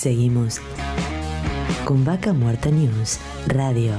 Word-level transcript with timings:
Seguimos 0.00 0.62
con 1.84 2.06
Vaca 2.06 2.32
Muerta 2.32 2.70
News 2.70 3.18
Radio. 3.48 3.92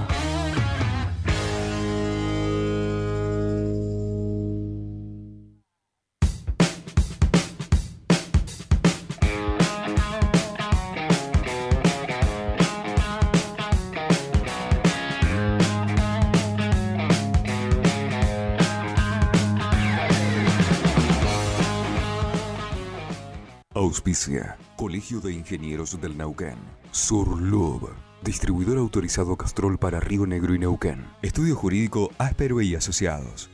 Auspicia. 23.76 24.58
Colegio 24.82 25.20
de 25.22 25.32
Ingenieros 25.32 26.02
del 26.02 26.18
Neuquén. 26.18 26.56
Surlub. 26.90 27.92
Distribuidor 28.24 28.80
autorizado 28.80 29.38
Castrol 29.38 29.78
para 29.78 30.00
Río 30.00 30.26
Negro 30.26 30.56
y 30.56 30.58
Neuquén. 30.58 31.06
Estudio 31.22 31.56
Jurídico 31.56 32.10
Áspero 32.18 32.60
y 32.62 32.74
Asociados. 32.74 33.52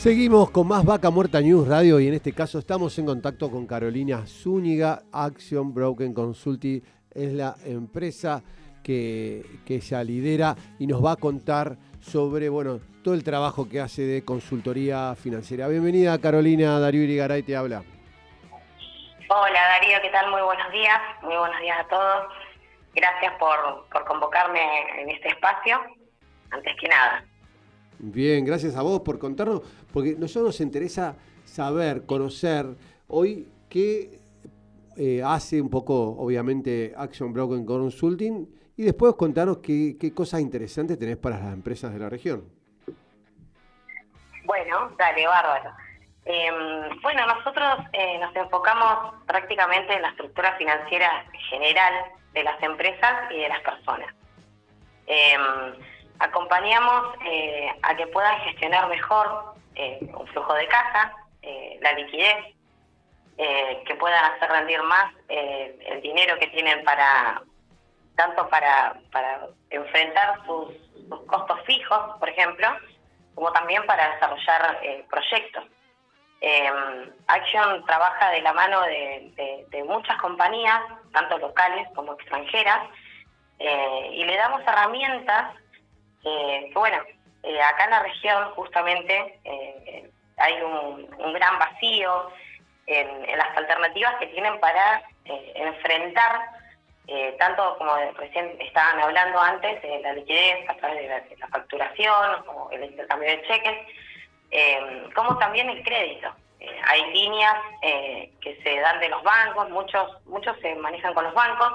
Seguimos 0.00 0.50
con 0.50 0.66
más 0.66 0.82
Vaca 0.82 1.10
Muerta 1.10 1.42
News 1.42 1.68
Radio 1.68 2.00
y 2.00 2.08
en 2.08 2.14
este 2.14 2.32
caso 2.32 2.58
estamos 2.58 2.98
en 2.98 3.04
contacto 3.04 3.50
con 3.50 3.66
Carolina 3.66 4.24
Zúñiga, 4.26 5.02
Action 5.12 5.74
Broken 5.74 6.14
Consulting, 6.14 6.82
es 7.14 7.32
la 7.34 7.54
empresa 7.66 8.42
que, 8.82 9.44
que 9.66 9.74
ella 9.74 10.02
lidera 10.02 10.56
y 10.78 10.86
nos 10.86 11.04
va 11.04 11.12
a 11.12 11.16
contar 11.16 11.76
sobre 12.00 12.48
bueno, 12.48 12.80
todo 13.04 13.12
el 13.12 13.22
trabajo 13.22 13.68
que 13.68 13.78
hace 13.78 14.00
de 14.00 14.24
consultoría 14.24 15.14
financiera. 15.16 15.68
Bienvenida 15.68 16.18
Carolina, 16.18 16.80
Darío 16.80 17.02
Irigaray 17.02 17.42
te 17.42 17.54
habla. 17.54 17.82
Hola 19.28 19.60
Darío, 19.68 20.00
¿qué 20.00 20.08
tal? 20.08 20.30
Muy 20.30 20.40
buenos 20.40 20.72
días, 20.72 20.98
muy 21.20 21.36
buenos 21.36 21.60
días 21.60 21.78
a 21.78 21.88
todos. 21.88 22.32
Gracias 22.94 23.34
por, 23.38 23.86
por 23.92 24.06
convocarme 24.06 24.62
en 25.02 25.10
este 25.10 25.28
espacio, 25.28 25.78
antes 26.52 26.74
que 26.80 26.88
nada. 26.88 27.22
Bien, 28.02 28.46
gracias 28.46 28.76
a 28.76 28.82
vos 28.82 29.00
por 29.00 29.18
contarnos, 29.18 29.60
porque 29.92 30.16
nosotros 30.16 30.46
nos 30.46 30.60
interesa 30.62 31.16
saber, 31.44 32.06
conocer 32.06 32.66
hoy 33.08 33.46
qué 33.68 34.18
eh, 34.96 35.22
hace 35.22 35.60
un 35.60 35.68
poco, 35.68 36.16
obviamente, 36.18 36.94
Action 36.96 37.30
Broken 37.34 37.66
Consulting 37.66 38.48
y 38.74 38.84
después 38.84 39.14
contarnos 39.16 39.58
qué, 39.58 40.12
cosas 40.14 40.40
interesantes 40.40 40.98
tenés 40.98 41.18
para 41.18 41.38
las 41.38 41.52
empresas 41.52 41.92
de 41.92 41.98
la 41.98 42.08
región. 42.08 42.44
Bueno, 44.44 44.90
dale, 44.96 45.26
bárbaro. 45.26 45.70
Em, 46.24 47.00
bueno, 47.02 47.26
nosotros 47.26 47.80
eh, 47.92 48.18
nos 48.18 48.34
enfocamos 48.34 49.14
prácticamente 49.26 49.92
en 49.92 50.00
la 50.00 50.08
estructura 50.08 50.56
financiera 50.56 51.26
general 51.50 51.92
de 52.32 52.44
las 52.44 52.62
empresas 52.62 53.30
y 53.30 53.40
de 53.40 53.48
las 53.50 53.60
personas. 53.60 54.14
Em, 56.20 56.30
acompañamos 56.30 57.16
eh, 57.24 57.72
a 57.82 57.96
que 57.96 58.06
puedan 58.08 58.38
gestionar 58.40 58.88
mejor 58.88 59.54
eh, 59.74 59.98
un 60.00 60.26
flujo 60.28 60.54
de 60.54 60.66
caja, 60.68 61.12
eh, 61.42 61.78
la 61.82 61.92
liquidez, 61.92 62.54
que 63.86 63.94
puedan 63.94 64.22
hacer 64.22 64.50
rendir 64.50 64.82
más 64.82 65.14
el 65.28 66.02
dinero 66.02 66.38
que 66.38 66.48
tienen 66.48 66.84
para 66.84 67.40
tanto 68.14 68.46
para, 68.50 69.00
para 69.10 69.46
enfrentar 69.70 70.44
sus, 70.44 70.74
costos 71.26 71.58
fijos, 71.64 72.18
por 72.18 72.28
ejemplo, 72.28 72.68
como 73.34 73.50
también 73.52 73.86
para 73.86 74.12
desarrollar 74.12 74.78
proyectos. 75.08 75.64
Action 77.28 77.82
trabaja 77.86 78.28
de 78.28 78.42
la 78.42 78.52
mano 78.52 78.82
de 78.82 79.84
muchas 79.88 80.18
compañías, 80.18 80.82
tanto 81.14 81.38
locales 81.38 81.88
como 81.94 82.12
extranjeras, 82.12 82.90
y 83.58 84.22
le 84.22 84.36
damos 84.36 84.60
herramientas 84.66 85.54
eh, 86.24 86.70
bueno, 86.74 86.98
eh, 87.42 87.62
acá 87.62 87.84
en 87.84 87.90
la 87.90 88.02
región 88.02 88.50
justamente 88.50 89.38
eh, 89.44 90.10
hay 90.36 90.62
un, 90.62 91.32
gran 91.32 91.58
vacío 91.58 92.30
en, 92.86 93.38
las 93.38 93.56
alternativas 93.56 94.16
que 94.16 94.26
tienen 94.28 94.58
para 94.60 95.02
enfrentar, 95.24 96.40
tanto 97.38 97.76
como 97.78 97.94
recién 98.16 98.56
estaban 98.60 99.00
hablando 99.00 99.38
antes, 99.40 99.80
la 100.02 100.12
liquidez 100.12 100.68
a 100.68 100.74
través 100.74 100.98
de 100.98 101.36
la, 101.36 101.48
facturación 101.48 102.48
o 102.48 102.70
el 102.70 102.84
intercambio 102.84 103.28
de 103.28 103.42
cheques, 103.42 105.14
como 105.14 105.38
también 105.38 105.70
el 105.70 105.82
crédito. 105.84 106.34
hay 106.84 107.12
líneas 107.12 107.56
que 107.82 108.60
se 108.62 108.80
dan 108.80 108.98
de 108.98 109.08
los 109.08 109.22
bancos, 109.22 109.70
muchos, 109.70 110.26
muchos 110.26 110.58
se 110.60 110.74
manejan 110.76 111.14
con 111.14 111.24
los 111.24 111.34
bancos, 111.34 111.72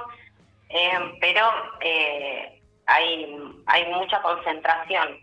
pero 1.22 1.50
hay, 2.88 3.38
hay 3.68 3.86
mucha 3.94 4.22
concentración 4.22 5.20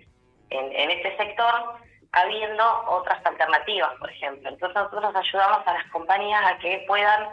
en, 0.50 0.77
en 0.77 0.91
este 0.91 1.17
sector, 1.17 1.75
habiendo 2.12 2.84
otras 2.89 3.25
alternativas, 3.25 3.95
por 3.99 4.11
ejemplo. 4.11 4.49
Entonces 4.49 4.75
nosotros 4.75 5.15
ayudamos 5.15 5.67
a 5.67 5.73
las 5.75 5.87
compañías 5.91 6.45
a 6.45 6.59
que 6.59 6.84
puedan 6.87 7.28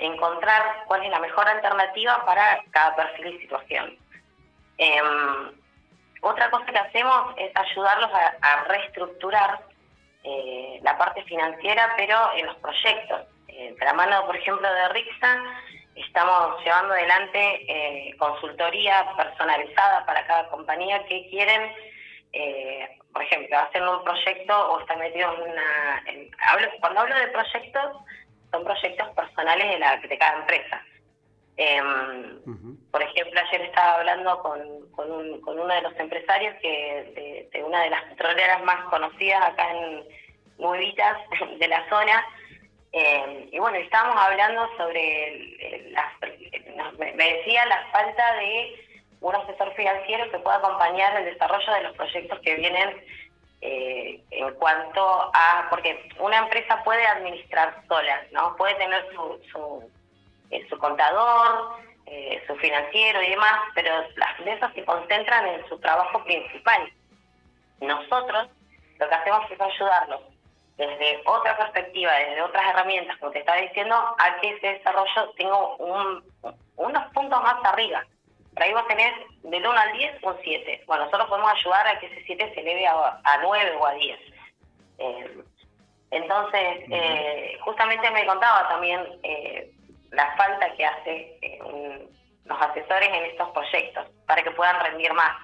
encontrar 0.00 0.84
cuál 0.86 1.04
es 1.04 1.10
la 1.10 1.20
mejor 1.20 1.46
alternativa 1.46 2.24
para 2.24 2.62
cada 2.70 2.96
perfil 2.96 3.34
y 3.34 3.40
situación. 3.40 3.96
Em, 4.78 5.52
otra 6.22 6.50
cosa 6.50 6.66
que 6.66 6.78
hacemos 6.78 7.34
es 7.36 7.50
ayudarlos 7.54 8.10
a, 8.12 8.64
reestructurar 8.64 9.60
eh, 10.24 10.80
la 10.82 10.98
parte 10.98 11.22
financiera, 11.24 11.94
pero 11.96 12.16
en 12.34 12.46
los 12.46 12.56
proyectos. 12.56 13.22
Eh, 13.48 13.74
de 13.78 13.84
la 13.84 13.94
mano, 13.94 14.24
por 14.26 14.36
ejemplo, 14.36 14.72
de 14.72 14.88
RIXA, 14.88 15.44
Estamos 16.06 16.64
llevando 16.64 16.94
adelante 16.94 17.64
eh, 17.68 18.16
consultoría 18.16 19.06
personalizada 19.16 20.06
para 20.06 20.26
cada 20.26 20.48
compañía 20.48 21.04
que 21.04 21.28
quieren, 21.28 21.72
eh, 22.32 22.98
por 23.12 23.22
ejemplo, 23.22 23.58
hacer 23.58 23.82
un 23.82 24.02
proyecto 24.02 24.72
o 24.72 24.80
estar 24.80 24.98
metidos 24.98 25.34
en 25.36 25.50
una... 25.50 26.02
cuando 26.80 27.00
hablo 27.00 27.16
de 27.16 27.28
proyectos, 27.28 27.96
son 28.50 28.64
proyectos 28.64 29.08
personales 29.10 29.68
de, 29.68 29.78
la, 29.78 29.96
de 29.96 30.18
cada 30.18 30.38
empresa. 30.40 30.82
Em, 31.56 32.40
por 32.90 33.02
ejemplo, 33.02 33.38
ayer 33.38 33.60
estaba 33.62 33.96
hablando 33.96 34.42
con, 34.42 34.90
con, 34.92 35.58
uno 35.58 35.66
de 35.66 35.82
los 35.82 35.94
empresarios 35.98 36.54
que 36.62 37.48
de, 37.52 37.62
una 37.62 37.82
de 37.82 37.90
las 37.90 38.02
petroleras 38.04 38.62
más 38.64 38.88
conocidas 38.88 39.42
acá 39.42 39.70
en 39.70 40.04
Nuevitas, 40.58 41.18
de 41.58 41.68
la 41.68 41.86
zona, 41.90 42.24
eh, 42.92 43.48
y 43.52 43.58
bueno, 43.58 43.78
estábamos 43.78 44.16
hablando 44.16 44.68
sobre, 44.76 45.86
me 46.98 47.34
decía 47.34 47.64
la 47.66 47.86
falta 47.92 48.34
de 48.34 48.86
un 49.20 49.34
asesor 49.34 49.72
financiero 49.74 50.30
que 50.30 50.38
pueda 50.40 50.56
acompañar 50.56 51.16
el 51.16 51.26
desarrollo 51.26 51.72
de 51.72 51.82
los 51.82 51.96
proyectos 51.96 52.38
que 52.40 52.56
vienen 52.56 53.04
eh, 53.60 54.20
en 54.30 54.54
cuanto 54.54 55.30
a, 55.32 55.66
porque 55.70 56.08
una 56.18 56.38
empresa 56.38 56.82
puede 56.82 57.06
administrar 57.06 57.80
sola, 57.86 58.22
¿no? 58.32 58.56
Puede 58.56 58.74
tener 58.74 59.06
su, 59.14 59.40
su, 59.52 59.90
eh, 60.50 60.66
su 60.68 60.78
contador, 60.78 61.78
su 62.48 62.56
financiero 62.56 63.22
y 63.22 63.30
demás, 63.30 63.60
pero 63.72 63.92
las 64.16 64.38
empresas 64.38 64.74
se 64.74 64.84
concentran 64.84 65.46
en 65.46 65.68
su 65.68 65.78
trabajo 65.78 66.24
principal. 66.24 66.92
Nosotros 67.80 68.48
lo 68.98 69.08
que 69.08 69.14
hacemos 69.14 69.48
es 69.48 69.60
ayudarlos 69.60 70.29
desde 70.80 71.20
otra 71.26 71.58
perspectiva, 71.58 72.10
desde 72.14 72.40
otras 72.40 72.66
herramientas, 72.70 73.18
como 73.18 73.32
te 73.32 73.40
estaba 73.40 73.60
diciendo, 73.60 73.94
a 73.94 74.40
que 74.40 74.48
ese 74.48 74.78
desarrollo 74.78 75.30
tenga 75.36 75.56
unos 76.76 77.04
puntos 77.12 77.42
más 77.42 77.62
arriba. 77.64 78.02
Por 78.54 78.62
ahí 78.62 78.72
vos 78.72 78.88
tenés 78.88 79.12
del 79.42 79.66
1 79.66 79.78
al 79.78 79.92
10 79.92 80.22
un 80.22 80.36
7. 80.42 80.84
Bueno, 80.86 81.04
nosotros 81.04 81.28
podemos 81.28 81.52
ayudar 81.52 81.86
a 81.86 81.98
que 81.98 82.06
ese 82.06 82.22
7 82.24 82.52
se 82.54 82.60
eleve 82.60 82.86
a, 82.86 83.38
9 83.42 83.76
o 83.78 83.86
a 83.86 83.92
10. 83.92 84.18
Eh, 84.98 85.38
entonces, 86.12 86.84
eh, 86.90 87.58
justamente 87.60 88.10
me 88.10 88.24
contaba 88.24 88.66
también 88.68 89.06
eh, 89.22 89.70
la 90.12 90.34
falta 90.36 90.72
que 90.76 90.86
hace 90.86 91.38
los 92.46 92.60
asesores 92.60 93.08
en 93.10 93.24
estos 93.26 93.50
proyectos 93.50 94.06
para 94.26 94.42
que 94.42 94.50
puedan 94.52 94.80
rendir 94.82 95.12
más. 95.12 95.36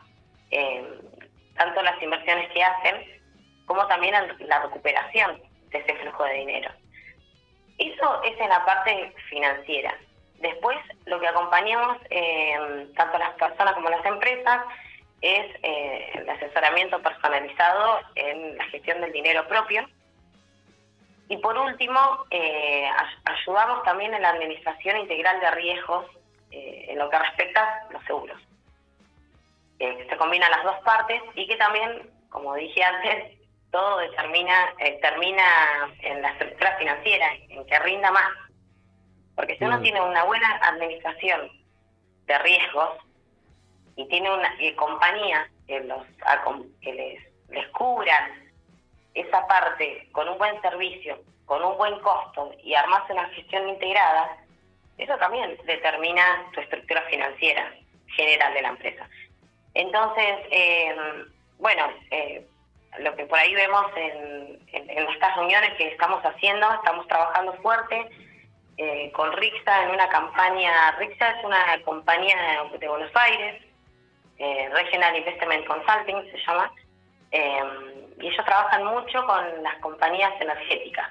tanto 1.56 1.82
las 1.82 2.02
inversiones 2.02 2.50
que 2.52 2.64
hacen 2.64 3.15
como 3.66 3.86
también 3.86 4.14
la 4.40 4.62
recuperación 4.62 5.40
de 5.70 5.78
ese 5.78 5.94
flujo 5.96 6.24
de 6.24 6.34
dinero. 6.34 6.70
Eso 7.78 8.22
es 8.22 8.40
en 8.40 8.48
la 8.48 8.64
parte 8.64 9.12
financiera. 9.28 9.94
Después, 10.38 10.78
lo 11.06 11.20
que 11.20 11.28
acompañamos 11.28 11.98
eh, 12.10 12.88
tanto 12.96 13.18
las 13.18 13.32
personas 13.34 13.74
como 13.74 13.88
a 13.88 13.92
las 13.92 14.06
empresas 14.06 14.62
es 15.20 15.46
eh, 15.62 16.10
el 16.14 16.28
asesoramiento 16.28 17.00
personalizado 17.00 18.00
en 18.14 18.56
la 18.56 18.64
gestión 18.66 19.00
del 19.00 19.12
dinero 19.12 19.46
propio. 19.48 19.88
Y 21.28 21.38
por 21.38 21.58
último, 21.58 22.26
eh, 22.30 22.88
ayudamos 23.24 23.82
también 23.82 24.14
en 24.14 24.22
la 24.22 24.30
administración 24.30 24.98
integral 24.98 25.40
de 25.40 25.50
riesgos 25.52 26.06
eh, 26.50 26.86
en 26.88 26.98
lo 26.98 27.10
que 27.10 27.19
respecta 27.19 27.86
a 27.88 27.92
los 27.92 28.04
seguros. 28.04 28.40
Se 29.78 30.16
combinan 30.16 30.50
las 30.50 30.64
dos 30.64 30.76
partes 30.84 31.20
y 31.34 31.46
que 31.46 31.56
también, 31.56 32.10
como 32.30 32.54
dije 32.54 32.82
antes, 32.82 33.35
todo 33.76 33.99
determina 33.99 34.73
termina 35.02 35.44
en 36.00 36.23
la 36.23 36.31
estructura 36.31 36.78
financiera, 36.78 37.26
en 37.50 37.67
que 37.67 37.78
rinda 37.81 38.11
más. 38.11 38.32
Porque 39.34 39.58
si 39.58 39.64
uno 39.64 39.82
tiene 39.82 40.00
una 40.00 40.25
buena 40.25 40.49
administración 40.62 41.50
de 42.25 42.38
riesgos 42.38 42.88
y 43.96 44.08
tiene 44.08 44.32
una 44.32 44.50
compañía 44.76 45.46
que, 45.67 45.81
los, 45.81 46.02
que 46.81 46.93
les, 46.94 47.23
les 47.50 47.69
cubran 47.69 48.50
esa 49.12 49.46
parte 49.46 50.08
con 50.11 50.26
un 50.26 50.38
buen 50.38 50.58
servicio, 50.62 51.20
con 51.44 51.62
un 51.62 51.76
buen 51.76 52.00
costo 52.00 52.52
y 52.62 52.72
armas 52.75 53.02
una 53.11 53.29
gestión 53.29 53.69
integrada, 53.69 54.38
eso 54.96 55.19
también 55.19 55.55
determina 55.67 56.46
tu 56.55 56.61
estructura 56.61 57.02
financiera 57.11 57.75
general 58.06 58.55
de 58.55 58.62
la 58.62 58.69
empresa. 58.69 59.06
Entonces, 59.75 60.38
eh, 60.50 60.96
bueno, 61.58 61.90
eh, 62.11 62.46
lo 62.98 63.14
que 63.14 63.26
por 63.26 63.38
ahí 63.38 63.54
vemos 63.54 63.86
en, 63.96 64.56
estas 64.72 65.36
reuniones 65.36 65.74
que 65.74 65.88
estamos 65.88 66.22
haciendo, 66.24 66.72
estamos 66.74 67.06
trabajando 67.08 67.54
fuerte 67.54 68.08
eh, 68.76 69.10
con 69.12 69.32
Rixa 69.32 69.84
en 69.84 69.90
una 69.90 70.08
campaña, 70.08 70.92
Rixa 70.98 71.30
es 71.30 71.44
una 71.44 71.82
compañía 71.84 72.36
de 72.78 72.88
Buenos 72.88 73.10
Aires, 73.14 73.62
Regional 74.38 75.16
Investment 75.16 75.66
Consulting 75.66 76.30
se 76.30 76.38
llama, 76.46 76.70
y 77.32 78.26
ellos 78.26 78.44
trabajan 78.44 78.84
mucho 78.84 79.24
con 79.26 79.62
las 79.62 79.76
compañías 79.76 80.32
energéticas. 80.40 81.08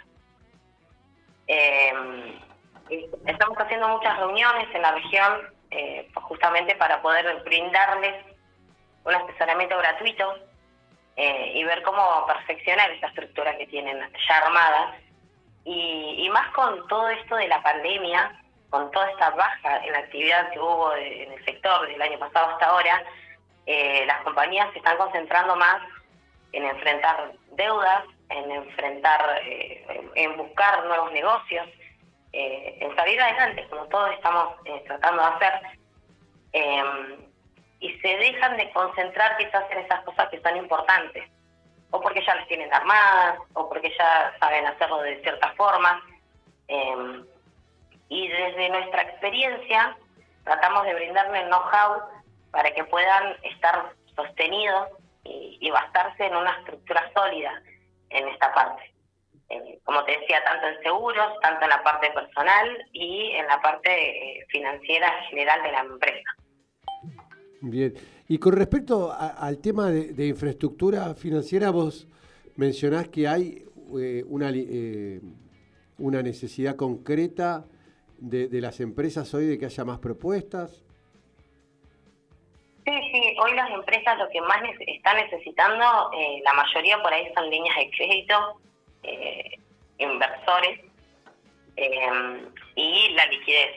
Eh, 1.48 2.40
estamos 3.26 3.58
haciendo 3.58 3.88
muchas 3.90 4.18
reuniones 4.18 4.68
en 4.74 4.82
la 4.82 4.92
región 4.92 5.54
eh, 5.72 6.10
justamente 6.14 6.76
para 6.76 7.02
poder 7.02 7.42
brindarles 7.44 8.26
un 9.04 9.14
asesoramiento 9.14 9.78
gratuito 9.78 10.36
eh, 11.16 11.52
y 11.56 11.64
ver 11.64 11.82
cómo 11.84 12.26
perfeccionar 12.28 12.92
esa 12.92 13.08
estructura 13.08 13.58
que 13.58 13.68
tienen 13.68 14.00
ya 14.28 14.38
armada. 14.38 14.98
Y, 15.64 16.16
y, 16.20 16.30
más 16.30 16.52
con 16.54 16.88
todo 16.88 17.10
esto 17.10 17.36
de 17.38 17.48
la 17.48 17.62
pandemia, 17.64 18.40
con 18.70 18.92
toda 18.92 19.10
esta 19.10 19.32
baja 19.32 19.84
en 19.86 19.94
la 19.94 20.00
actividad 20.00 20.52
que 20.52 20.60
hubo 20.60 20.94
en 20.96 21.32
el 21.32 21.46
sector 21.46 21.88
del 21.88 22.02
año 22.02 22.20
pasado 22.20 22.52
hasta 22.52 22.68
ahora, 22.68 23.04
las 23.66 24.22
compañías 24.22 24.72
se 24.74 24.78
están 24.78 24.98
concentrando 24.98 25.56
más 25.56 25.82
en 26.52 26.66
enfrentar 26.66 27.34
deudas, 27.52 28.04
en 28.30 28.52
enfrentar, 28.52 29.42
eh, 29.44 29.86
en 30.16 30.38
buscar 30.38 30.86
nuevos 30.86 31.12
negocios, 31.12 31.68
eh, 32.32 32.78
en 32.82 32.96
salir 32.96 33.22
adelante, 33.22 33.68
como 33.70 33.86
todos 33.88 34.12
estamos 34.12 34.56
eh, 34.66 34.84
tratando 34.88 35.22
de 35.22 35.28
hacer, 35.30 35.54
em, 36.54 37.25
y 37.80 37.94
se 38.00 38.18
dejan 38.18 38.58
de 38.58 38.72
concentrar 38.72 39.38
quizás 39.38 39.64
en 39.72 39.80
esas 39.80 40.04
cosas 40.04 40.30
que 40.30 40.42
son 40.42 40.58
importantes, 40.58 41.30
o 41.92 42.02
porque 42.02 42.26
ya 42.26 42.36
las 42.36 42.48
tienen 42.48 42.74
armadas, 42.74 43.40
o 43.54 43.70
porque 43.70 43.94
ya 43.98 44.34
saben 44.40 44.66
hacerlo 44.66 45.02
de 45.02 45.22
cierta 45.22 45.54
forma. 45.54 46.02
Em, 46.68 47.26
y 48.10 48.28
desde 48.28 48.70
nuestra 48.70 49.04
experiencia 49.04 49.98
tratamos 50.44 50.86
de 50.86 50.94
brindarle 50.94 51.42
el 51.42 51.48
know-how 51.48 52.02
para 52.52 52.72
que 52.72 52.84
puedan 52.86 53.36
estar 53.44 53.92
sostenidos 54.16 54.90
y, 55.24 55.70
bastarse 55.72 56.28
en 56.28 56.36
una 56.36 56.52
estructura 56.60 57.12
sólida 57.14 57.62
en 58.10 58.28
esta 58.30 58.54
parte. 58.54 58.94
Eh, 59.50 59.80
como 59.84 60.04
te 60.06 60.18
decía, 60.20 60.44
tanto 60.44 60.68
en 60.68 60.82
seguros, 60.84 61.40
tanto 61.42 61.64
en 61.64 61.70
la 61.70 61.84
parte 61.84 62.12
personal 62.12 62.86
y 62.94 63.32
en 63.32 63.48
la 63.48 63.60
parte 63.62 63.90
eh, 63.90 64.46
financiera 64.50 65.12
general 65.30 65.62
de 65.64 65.72
la 65.72 65.80
empresa. 65.80 66.36
Bien, 67.68 67.94
y 68.28 68.38
con 68.38 68.54
respecto 68.54 69.12
al 69.12 69.58
tema 69.58 69.90
de, 69.90 70.28
infraestructura 70.28 71.16
financiera, 71.16 71.72
vos 71.72 72.08
mencionás 72.56 73.08
que 73.08 73.28
hay 73.28 73.66
eh, 74.00 74.24
una, 74.28 74.52
una 75.98 76.22
necesidad 76.22 76.76
concreta 76.76 77.66
de, 78.20 78.48
de 78.48 78.62
las 78.62 78.80
empresas 78.82 79.34
hoy 79.34 79.48
de 79.48 79.58
que 79.58 79.66
haya 79.66 79.84
más 79.84 80.00
propuestas. 80.00 80.86
Sí, 82.86 82.92
sí, 83.12 83.36
hoy 83.42 83.54
las 83.56 83.72
empresas 83.72 84.16
lo 84.20 84.30
que 84.30 84.40
más 84.42 84.62
están 84.80 85.18
necesitando, 85.18 86.12
eh, 86.16 86.40
la 86.44 86.54
mayoría 86.54 87.02
por 87.02 87.12
ahí 87.12 87.28
son 87.34 87.50
líneas 87.50 87.76
de 87.78 87.90
crédito, 87.90 88.60
eh, 89.02 89.58
inversores 89.98 90.82
eh, 91.78 92.48
y 92.76 93.10
la 93.14 93.26
liquidez. 93.26 93.72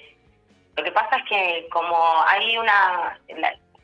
Lo 0.77 0.85
que 0.85 0.93
pasa 0.93 1.17
es 1.17 1.25
que 1.27 1.69
como 1.71 1.97
hay 2.27 2.59
una, 2.59 3.19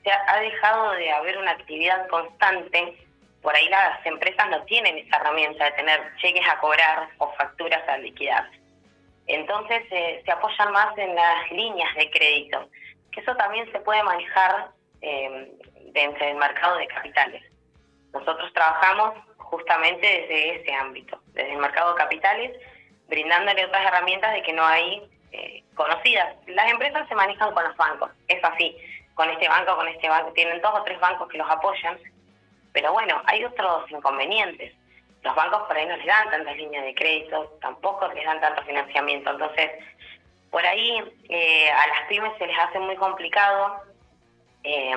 se 0.05 0.12
ha 0.12 0.39
dejado 0.39 0.93
de 0.93 1.11
haber 1.11 1.39
una 1.39 1.53
actividad 1.53 2.06
constante, 2.09 2.99
por 3.43 3.55
ahí 3.56 3.69
las 3.69 4.05
empresas 4.05 4.49
no 4.51 4.62
tienen 4.65 4.99
esa 4.99 5.17
herramienta 5.17 5.65
de 5.65 5.73
tener 5.73 6.01
cheques 6.17 6.47
a 6.49 6.59
cobrar 6.61 7.09
o 7.19 7.33
facturas 7.33 7.87
a 7.89 7.99
liquidar. 7.99 8.49
Entonces 9.27 9.83
se 9.89 10.31
apoyan 10.31 10.73
más 10.73 10.97
en 10.99 11.15
las 11.15 11.51
líneas 11.51 11.95
de 11.95 12.11
crédito, 12.11 12.69
que 13.11 13.21
eso 13.21 13.35
también 13.37 13.71
se 13.73 13.81
puede 13.81 14.03
manejar 14.03 14.69
eh, 15.01 15.51
dentro 15.93 16.27
del 16.27 16.37
mercado 16.37 16.77
de 16.77 16.87
capitales. 16.87 17.43
Nosotros 18.12 18.53
trabajamos 18.53 19.15
justamente 19.39 20.07
desde 20.07 20.57
ese 20.57 20.75
ámbito, 20.75 21.19
desde 21.29 21.53
el 21.53 21.59
mercado 21.59 21.95
de 21.95 21.99
capitales, 21.99 22.59
brindándole 23.09 23.65
otras 23.65 23.87
herramientas 23.87 24.33
de 24.35 24.43
que 24.43 24.53
no 24.53 24.65
hay 24.65 25.03
eh, 25.33 25.62
conocidas. 25.75 26.35
Las 26.47 26.71
empresas 26.71 27.09
se 27.09 27.15
manejan 27.15 27.53
con 27.53 27.65
los 27.65 27.77
bancos, 27.77 28.11
es 28.29 28.43
así, 28.45 28.77
con 29.14 29.31
este 29.31 29.49
banco, 29.49 29.76
con 29.76 29.88
este 29.88 30.08
banco, 30.08 30.32
tienen 30.32 30.61
dos 30.61 30.72
o 30.75 30.82
tres 30.82 30.99
bancos 31.00 31.28
que 31.28 31.38
los 31.38 31.50
apoyan, 31.50 31.99
pero 32.72 32.93
bueno, 32.93 33.22
hay 33.26 33.44
otros 33.44 33.90
inconvenientes. 33.90 34.75
Los 35.22 35.34
bancos 35.34 35.62
por 35.62 35.76
ahí 35.76 35.87
no 35.87 35.96
les 35.96 36.06
dan 36.06 36.31
tantas 36.31 36.56
líneas 36.56 36.84
de 36.84 36.94
crédito, 36.94 37.56
tampoco 37.61 38.08
les 38.08 38.25
dan 38.25 38.40
tanto 38.40 38.62
financiamiento, 38.64 39.31
entonces 39.31 39.70
por 40.50 40.64
ahí 40.64 41.02
eh, 41.28 41.70
a 41.70 41.87
las 41.88 42.08
pymes 42.08 42.32
se 42.38 42.46
les 42.46 42.58
hace 42.58 42.78
muy 42.78 42.96
complicado 42.96 43.82
eh, 44.62 44.94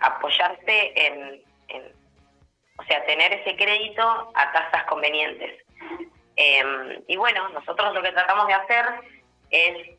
apoyarse 0.00 0.92
en, 0.96 1.42
o 2.78 2.82
sea, 2.84 3.04
tener 3.06 3.32
ese 3.32 3.56
crédito 3.56 4.32
a 4.34 4.52
tasas 4.52 4.84
convenientes. 4.84 5.62
Em, 6.36 7.02
y 7.08 7.16
bueno, 7.16 7.48
nosotros 7.50 7.94
lo 7.94 8.02
que 8.02 8.12
tratamos 8.12 8.46
de 8.46 8.54
hacer 8.54 8.86
es, 9.50 9.98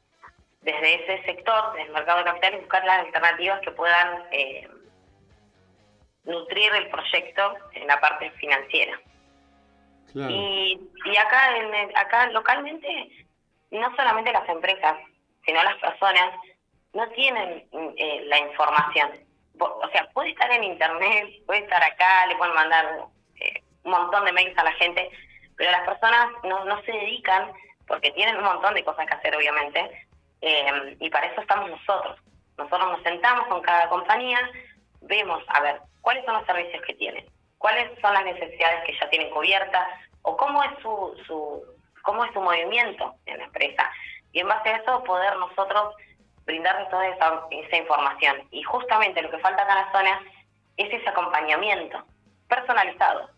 desde 0.68 0.96
ese 0.96 1.24
sector, 1.24 1.72
desde 1.72 1.88
el 1.88 1.94
mercado 1.94 2.20
de 2.20 2.26
capitales, 2.26 2.60
buscar 2.60 2.84
las 2.84 3.06
alternativas 3.06 3.62
que 3.62 3.72
puedan 3.72 4.24
eh, 4.32 4.68
nutrir 6.26 6.74
el 6.76 6.90
proyecto 6.90 7.56
en 7.72 7.88
la 7.88 7.98
parte 8.02 8.30
financiera. 8.32 9.00
Y, 10.14 10.80
y 11.06 11.18
acá, 11.18 11.58
en 11.58 11.96
acá 11.96 12.28
localmente, 12.32 12.88
no 13.72 13.96
solamente 13.96 14.34
las 14.34 14.50
empresas, 14.50 14.98
sino 15.46 15.64
las 15.64 15.78
personas 15.78 16.34
no 16.94 17.08
tienen 17.12 17.66
eh, 17.96 18.24
la 18.26 18.40
información. 18.40 19.12
O 19.60 19.90
sea, 19.92 20.10
puede 20.14 20.32
estar 20.32 20.52
en 20.52 20.66
internet, 20.66 21.28
puede 21.46 21.62
estar 21.62 21.82
acá, 21.82 22.26
le 22.28 22.36
pueden 22.36 22.56
mandar 22.56 22.86
eh, 23.40 23.62
un 23.84 23.92
montón 23.92 24.26
de 24.26 24.34
mails 24.34 24.58
a 24.58 24.66
la 24.66 24.74
gente, 24.74 25.10
pero 25.56 25.72
las 25.72 25.88
personas 25.88 26.28
no, 26.44 26.66
no 26.66 26.82
se 26.84 26.92
dedican 26.92 27.54
porque 27.88 28.12
tienen 28.12 28.36
un 28.38 28.44
montón 28.44 28.74
de 28.74 28.84
cosas 28.84 29.06
que 29.08 29.14
hacer, 29.14 29.36
obviamente, 29.36 30.07
eh, 30.42 30.98
y 31.00 31.10
para 31.10 31.28
eso 31.28 31.42
estamos 31.42 31.70
nosotros. 31.70 32.20
Nosotros 32.58 32.90
nos 32.90 33.04
sentamos 33.04 33.48
con 33.48 33.62
cada 33.62 33.88
compañía, 33.90 34.40
vemos, 35.02 35.44
a 35.48 35.62
ver, 35.62 35.80
cuáles 36.02 36.26
son 36.26 36.36
los 36.36 36.46
servicios 36.46 36.82
que 36.86 36.96
tienen, 36.96 37.26
cuáles 37.58 37.90
son 38.02 38.14
las 38.14 38.26
necesidades 38.26 38.84
que 38.86 38.98
ya 39.00 39.10
tienen 39.10 39.30
cubiertas, 39.30 39.88
o 40.24 40.36
cómo 40.36 40.64
es 40.64 40.72
su, 40.82 41.24
su, 41.26 41.64
cómo 42.02 42.26
es 42.26 42.34
su 42.34 42.42
movimiento 42.42 43.16
en 43.26 43.38
la 43.38 43.46
empresa. 43.46 43.90
Y 44.32 44.40
en 44.40 44.48
base 44.48 44.70
a 44.70 44.78
eso 44.78 45.04
poder 45.04 45.36
nosotros 45.38 45.96
brindarles 46.48 46.90
toda 46.90 47.08
esa, 47.08 47.78
información. 47.78 48.48
Y 48.52 48.64
justamente 48.64 49.22
lo 49.22 49.30
que 49.30 49.38
falta 49.40 49.62
acá 49.62 49.74
en 49.74 49.86
la 49.86 49.92
zona 49.92 50.22
es 50.78 50.94
ese 50.94 51.10
acompañamiento 51.10 52.04
personalizado. 52.48 53.30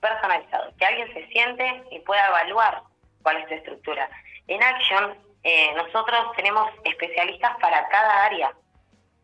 Personalizado. 0.00 0.72
Que 0.76 0.86
alguien 0.86 1.12
se 1.14 1.26
siente 1.28 1.84
y 1.90 2.00
pueda 2.00 2.26
evaluar 2.28 2.82
cuál 3.22 3.36
es 3.38 3.48
su 3.48 3.54
estructura. 3.54 4.10
En 4.48 4.62
Action, 4.62 5.14
eh, 5.42 5.72
nosotros 5.74 6.32
tenemos 6.36 6.70
especialistas 6.84 7.56
para 7.60 7.88
cada 7.88 8.24
área. 8.24 8.52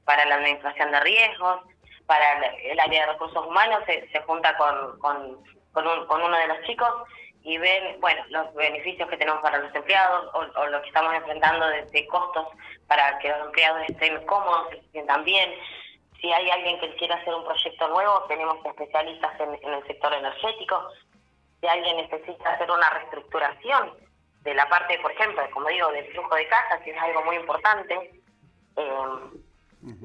Para 0.05 0.25
la 0.25 0.37
administración 0.37 0.93
de 0.93 1.01
riesgos, 1.01 1.63
para 2.07 2.47
el 2.57 2.79
área 2.79 3.07
de 3.07 3.13
recursos 3.13 3.45
humanos, 3.45 3.83
se, 3.87 4.21
junta 4.23 4.57
con, 4.57 4.99
con, 5.01 6.23
uno 6.23 6.37
de 6.37 6.47
los 6.47 6.63
chicos 6.63 6.89
y 7.43 7.59
ven, 7.59 8.01
bueno, 8.01 8.25
los 8.29 8.55
beneficios 8.55 9.09
que 9.09 9.17
tenemos 9.17 9.43
para 9.43 9.59
los 9.59 9.75
empleados 9.75 10.31
o, 10.35 10.67
lo 10.67 10.81
que 10.81 10.89
estamos 10.89 11.13
enfrentando 11.15 11.67
de, 11.67 12.07
costos 12.07 12.47
para 12.87 13.19
que 13.19 13.29
los 13.29 13.47
empleados 13.47 13.83
estén 13.89 14.25
cómodos, 14.27 14.71
se 14.71 14.83
sientan 14.93 15.25
bien. 15.25 15.53
Si 16.21 16.33
hay 16.33 16.51
alguien 16.51 16.79
que 16.81 16.95
quiera 16.97 17.17
hacer 17.17 17.35
un 17.35 17.45
proyecto 17.45 17.89
nuevo, 17.89 18.25
tenemos 18.29 18.65
especialistas 18.65 19.41
en, 19.41 19.73
el 19.73 19.87
sector 19.87 20.15
energético. 20.15 20.89
si 21.61 21.67
alguien 21.67 21.97
necesita 21.97 22.51
hacer 22.51 22.71
una 22.71 22.91
reestructuración 22.91 24.06
de 24.47 24.55
la 24.55 24.69
parte, 24.69 24.99
por 25.01 25.11
ejemplo, 25.11 25.43
como 25.51 25.69
digo, 25.69 25.91
del 25.91 26.07
flujo 26.13 26.35
de 26.37 26.47
caja, 26.47 26.81
que 26.81 26.93
es 26.93 27.03
algo 27.03 27.25
muy 27.25 27.37
importante, 27.37 28.23
eh, 28.77 29.19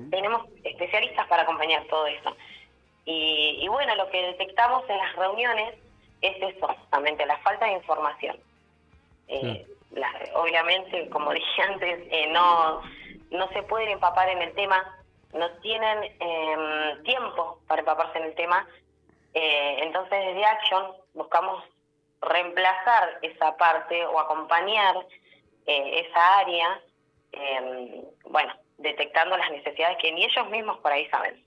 tenemos 0.10 0.48
especialistas 0.64 1.28
para 1.28 1.44
acompañar 1.44 1.86
todo 1.86 2.08
esto. 2.08 2.36
Y, 3.06 3.68
bueno, 3.68 3.96
lo 3.96 4.10
que 4.10 4.22
detectamos 4.22 4.88
en 4.90 4.98
las 4.98 5.16
reuniones 5.16 5.76
es 6.22 6.56
eso, 6.56 6.68
justamente 6.68 7.26
la 7.26 7.38
falta 7.38 7.66
de 7.66 7.74
información. 7.74 8.38
Eh, 9.28 9.68
obviamente, 10.34 11.08
como 11.10 11.32
dije 11.34 11.62
antes, 11.62 12.00
eh, 12.12 12.28
no, 12.32 12.82
no 13.30 13.48
se 13.50 13.62
pueden 13.64 13.90
empapar 13.90 14.28
en 14.30 14.42
el 14.42 14.54
tema, 14.54 14.98
no 15.34 15.50
tienen 15.62 16.16
em, 16.20 17.04
tiempo 17.04 17.60
para 17.68 17.82
empaparse 17.82 18.18
en 18.18 18.26
el 18.26 18.36
tema. 18.36 18.68
Eh, 19.34 19.78
entonces, 19.84 20.26
desde 20.26 20.46
Action 20.46 20.94
buscamos 21.14 21.64
reemplazar 22.22 23.20
esa 23.22 23.58
parte 23.58 24.06
o 24.06 24.20
acompañar 24.20 24.96
esa 25.66 26.40
área, 26.40 26.82
em, 27.32 28.04
bueno, 28.26 28.54
detectando 28.78 29.38
las 29.38 29.52
necesidades 29.52 29.98
que 30.02 30.12
ni 30.12 30.26
ellos 30.26 30.50
mismos 30.50 30.78
por 30.80 30.92
ahí 30.92 31.08
saben 31.10 31.42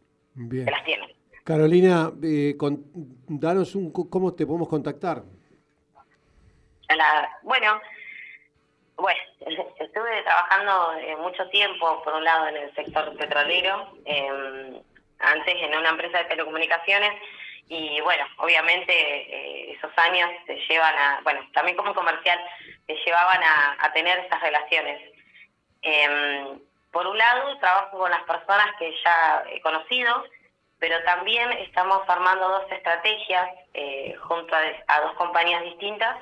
que 0.50 0.70
las 0.70 0.84
tienen. 0.84 1.10
Carolina, 1.44 2.10
eh, 2.22 2.56
danos 3.28 3.74
un, 3.74 3.92
cómo 3.92 4.32
te 4.34 4.46
podemos 4.46 4.68
contactar. 4.68 5.22
bueno, 7.42 7.80
bueno, 8.96 9.20
estuve 9.78 10.22
trabajando 10.22 10.92
eh, 11.00 11.16
mucho 11.16 11.46
tiempo, 11.50 12.02
por 12.02 12.14
un 12.14 12.24
lado, 12.24 12.48
en 12.48 12.56
el 12.56 12.74
sector 12.74 13.14
petrolero, 13.16 13.94
em, 14.04 14.80
antes 15.18 15.54
en 15.60 15.76
una 15.76 15.90
empresa 15.90 16.18
de 16.18 16.24
telecomunicaciones, 16.24 17.10
y 17.68 18.00
bueno, 18.02 18.24
obviamente 18.38 18.92
eh, 18.92 19.72
esos 19.72 19.90
años 19.96 20.30
te 20.46 20.56
llevan 20.68 20.94
a, 20.94 21.20
bueno, 21.22 21.40
también 21.52 21.76
como 21.76 21.94
comercial, 21.94 22.38
te 22.86 22.94
llevaban 23.04 23.42
a, 23.42 23.76
a 23.80 23.92
tener 23.92 24.18
esas 24.18 24.40
relaciones. 24.40 25.00
Em, 25.82 26.60
por 26.92 27.06
un 27.06 27.18
lado, 27.18 27.58
trabajo 27.58 27.98
con 27.98 28.10
las 28.10 28.22
personas 28.22 28.66
que 28.78 28.92
ya 29.04 29.44
he 29.50 29.60
conocido, 29.60 30.24
pero 30.78 31.02
también 31.04 31.50
estamos 31.52 32.02
armando 32.08 32.48
dos 32.48 32.70
estrategias 32.70 33.48
eh, 33.72 34.14
junto 34.20 34.54
a, 34.54 35.00
dos 35.00 35.14
compañías 35.14 35.62
distintas. 35.64 36.16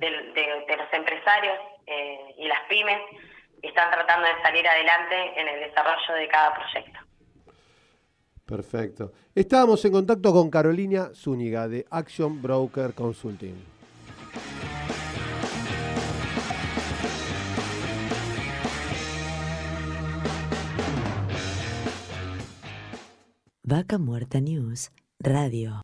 de, 0.01 0.77
los 0.77 0.93
empresarios 0.93 1.59
eh, 1.87 2.35
y 2.39 2.49
las 2.49 2.61
pymes 2.69 3.01
que 3.61 3.69
están 3.69 3.91
tratando 3.91 4.27
de 4.27 4.43
salir 4.43 4.67
adelante 4.67 5.41
en 5.41 5.49
el 5.49 5.61
desarrollo 5.61 6.15
de 6.15 6.29
cada 6.29 6.55
proyecto. 6.55 6.99
Perfecto. 8.47 9.13
Estábamos 9.35 9.85
en 9.85 9.93
contacto 9.93 10.33
con 10.33 10.51
Carolina 10.51 11.11
Zúñiga 11.15 11.69
de 11.69 11.87
Action 11.91 12.43
Broker 12.43 12.95
Consulting. 12.95 13.55
Vaca 23.63 23.99
Muerta 23.99 24.41
News 24.41 24.91
Radio. 25.21 25.83